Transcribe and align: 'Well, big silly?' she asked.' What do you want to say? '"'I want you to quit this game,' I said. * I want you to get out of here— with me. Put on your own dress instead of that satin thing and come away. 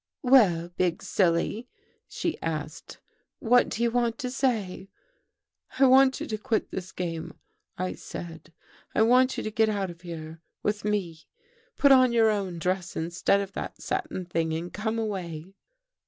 'Well, 0.23 0.69
big 0.69 1.03
silly?' 1.03 1.67
she 2.07 2.41
asked.' 2.41 2.97
What 3.39 3.69
do 3.69 3.83
you 3.83 3.91
want 3.91 4.17
to 4.17 4.31
say? 4.31 4.89
'"'I 5.77 5.85
want 5.85 6.19
you 6.19 6.25
to 6.25 6.39
quit 6.39 6.71
this 6.71 6.91
game,' 6.91 7.37
I 7.77 7.93
said. 7.93 8.51
* 8.73 8.95
I 8.95 9.03
want 9.03 9.37
you 9.37 9.43
to 9.43 9.51
get 9.51 9.69
out 9.69 9.91
of 9.91 10.01
here— 10.01 10.41
with 10.63 10.83
me. 10.83 11.19
Put 11.77 11.91
on 11.91 12.13
your 12.13 12.31
own 12.31 12.57
dress 12.57 12.95
instead 12.95 13.41
of 13.41 13.53
that 13.53 13.79
satin 13.79 14.25
thing 14.25 14.53
and 14.53 14.73
come 14.73 14.97
away. 14.97 15.53